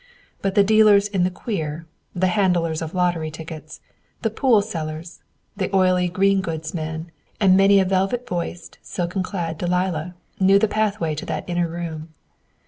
But 0.41 0.55
the 0.55 0.63
dealers 0.63 1.07
in 1.07 1.25
the 1.25 1.29
"queer," 1.29 1.85
the 2.15 2.29
handlers 2.33 2.81
of 2.81 2.95
lottery 2.95 3.29
tickets, 3.29 3.81
the 4.23 4.31
pool 4.31 4.63
sellers, 4.63 5.21
the 5.55 5.69
oily 5.75 6.09
green 6.09 6.41
goods 6.41 6.73
man, 6.73 7.11
and 7.39 7.55
many 7.55 7.79
a 7.79 7.85
velvet 7.85 8.25
voiced, 8.27 8.79
silken 8.81 9.21
clad 9.21 9.59
Delilah 9.59 10.15
knew 10.39 10.57
the 10.57 10.67
pathway 10.67 11.13
to 11.13 11.25
that 11.27 11.47
inner 11.47 11.67
room. 11.67 12.15